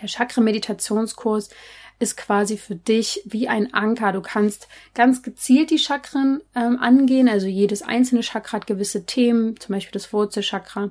[0.00, 1.50] Der Chakra-Meditationskurs
[1.98, 4.12] ist quasi für dich wie ein Anker.
[4.12, 7.28] Du kannst ganz gezielt die Chakren ähm, angehen.
[7.28, 10.90] Also jedes einzelne Chakra hat gewisse Themen, zum Beispiel das Wurzelchakra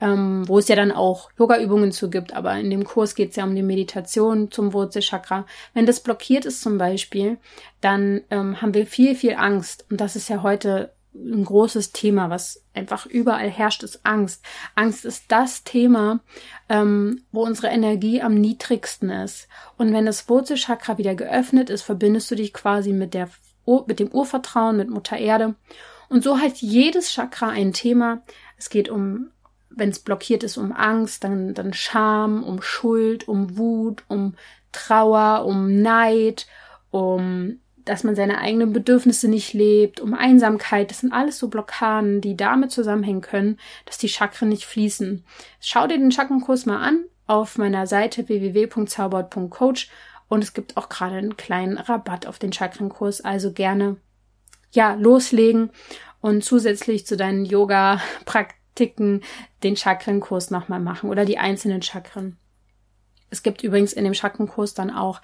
[0.00, 3.36] ähm, wo es ja dann auch Yoga-Übungen zu gibt, aber in dem Kurs geht es
[3.36, 5.46] ja um die Meditation zum Wurzelchakra.
[5.72, 7.38] Wenn das blockiert ist zum Beispiel,
[7.80, 9.86] dann ähm, haben wir viel, viel Angst.
[9.90, 14.44] Und das ist ja heute ein großes Thema, was einfach überall herrscht, ist Angst.
[14.74, 16.20] Angst ist das Thema,
[16.68, 19.46] ähm, wo unsere Energie am niedrigsten ist.
[19.78, 23.30] Und wenn das Wurzelchakra wieder geöffnet ist, verbindest du dich quasi mit der
[23.86, 25.54] mit dem Urvertrauen, mit Mutter Erde.
[26.10, 28.22] Und so hat jedes Chakra ein Thema.
[28.58, 29.30] Es geht um
[29.76, 34.34] wenn es blockiert ist, um Angst, dann, dann Scham, um Schuld, um Wut, um
[34.72, 36.46] Trauer, um Neid,
[36.90, 40.90] um dass man seine eigenen Bedürfnisse nicht lebt, um Einsamkeit.
[40.90, 45.24] Das sind alles so Blockaden, die damit zusammenhängen können, dass die Chakren nicht fließen.
[45.60, 49.90] Schau dir den Chakrenkurs mal an auf meiner Seite www.zaubert.coach
[50.28, 53.96] und es gibt auch gerade einen kleinen Rabatt auf den Chakrenkurs, also gerne
[54.72, 55.70] ja loslegen
[56.20, 59.22] und zusätzlich zu deinen Yoga Praktiken Ticken
[59.62, 62.36] den Chakrenkurs nochmal machen oder die einzelnen Chakren.
[63.30, 65.20] Es gibt übrigens in dem Chakrenkurs dann auch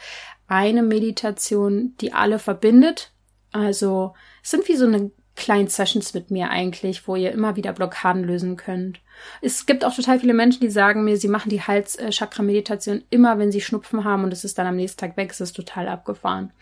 [0.48, 3.12] eine Meditation, die alle verbindet.
[3.52, 7.72] Also es sind wie so eine kleinen Sessions mit mir eigentlich, wo ihr immer wieder
[7.72, 9.00] Blockaden lösen könnt.
[9.40, 13.52] Es gibt auch total viele Menschen, die sagen mir, sie machen die Hals-Chakra-Meditation immer, wenn
[13.52, 16.52] sie Schnupfen haben und es ist dann am nächsten Tag weg, es ist total abgefahren.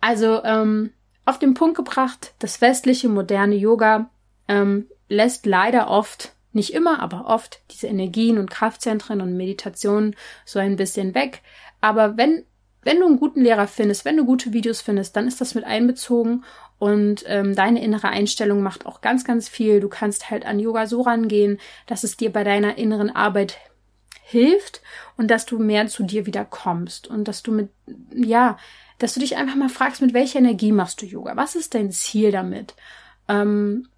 [0.00, 0.92] Also ähm,
[1.24, 4.08] auf den Punkt gebracht, das westliche moderne Yoga
[4.46, 10.58] ähm, lässt leider oft, nicht immer, aber oft diese Energien und Kraftzentren und Meditationen so
[10.58, 11.42] ein bisschen weg.
[11.80, 12.44] Aber wenn,
[12.82, 15.64] wenn du einen guten Lehrer findest, wenn du gute Videos findest, dann ist das mit
[15.64, 16.44] einbezogen
[16.78, 19.80] und ähm, deine innere Einstellung macht auch ganz, ganz viel.
[19.80, 23.58] Du kannst halt an Yoga so rangehen, dass es dir bei deiner inneren Arbeit
[24.22, 24.82] hilft
[25.16, 27.70] und dass du mehr zu dir wieder kommst und dass du mit,
[28.14, 28.58] ja,
[28.98, 31.36] dass du dich einfach mal fragst, mit welcher Energie machst du Yoga?
[31.36, 32.74] Was ist dein Ziel damit?
[33.28, 33.88] Ähm,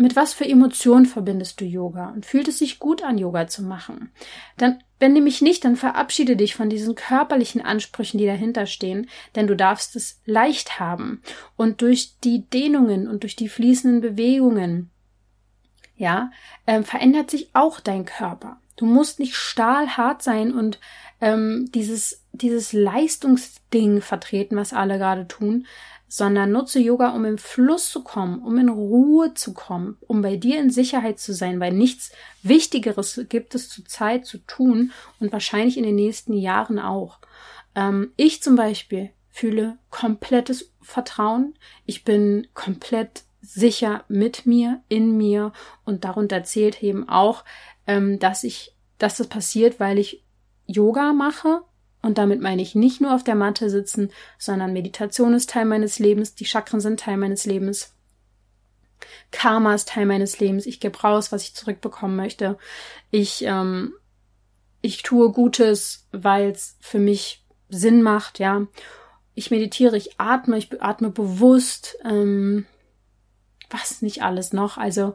[0.00, 3.64] mit was für Emotionen verbindest du Yoga und fühlt es sich gut an, Yoga zu
[3.64, 4.12] machen?
[4.56, 9.48] Dann, wenn nämlich nicht, dann verabschiede dich von diesen körperlichen Ansprüchen, die dahinter stehen, denn
[9.48, 11.20] du darfst es leicht haben.
[11.56, 14.90] Und durch die Dehnungen und durch die fließenden Bewegungen,
[15.96, 16.30] ja,
[16.68, 18.60] ähm, verändert sich auch dein Körper.
[18.76, 20.78] Du musst nicht stahlhart sein und
[21.20, 25.66] ähm, dieses, dieses Leistungsding vertreten, was alle gerade tun,
[26.08, 30.36] sondern nutze Yoga, um im Fluss zu kommen, um in Ruhe zu kommen, um bei
[30.36, 35.32] dir in Sicherheit zu sein, weil nichts Wichtigeres gibt es zur Zeit zu tun und
[35.32, 37.18] wahrscheinlich in den nächsten Jahren auch.
[37.74, 41.54] Ähm, ich zum Beispiel fühle komplettes Vertrauen.
[41.84, 45.52] Ich bin komplett sicher mit mir, in mir
[45.84, 47.44] und darunter zählt eben auch,
[47.86, 50.24] ähm, dass ich, dass das passiert, weil ich
[50.66, 51.62] Yoga mache,
[52.02, 55.98] und damit meine ich nicht nur auf der Matte sitzen, sondern Meditation ist Teil meines
[55.98, 57.94] Lebens, die Chakren sind Teil meines Lebens.
[59.30, 60.66] Karma ist Teil meines Lebens.
[60.66, 62.58] Ich gebe raus, was ich zurückbekommen möchte.
[63.10, 63.94] Ich, ähm,
[64.80, 68.66] ich tue Gutes, weil es für mich Sinn macht, ja.
[69.34, 72.66] Ich meditiere, ich atme, ich atme bewusst, ähm,
[73.70, 74.78] was nicht alles noch.
[74.78, 75.14] Also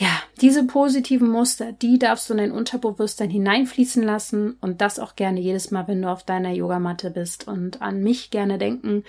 [0.00, 0.08] ja,
[0.40, 5.40] diese positiven Muster, die darfst du in dein Unterbewusstsein hineinfließen lassen und das auch gerne
[5.40, 9.04] jedes Mal, wenn du auf deiner Yogamatte bist und an mich gerne denken.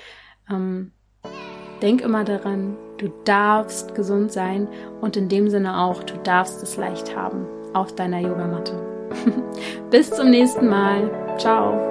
[0.50, 0.92] Ähm,
[1.82, 4.68] denk immer daran, du darfst gesund sein
[5.00, 8.74] und in dem Sinne auch, du darfst es leicht haben auf deiner Yogamatte.
[9.92, 11.38] Bis zum nächsten Mal.
[11.38, 11.91] Ciao.